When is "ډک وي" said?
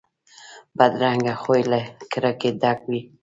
2.61-3.01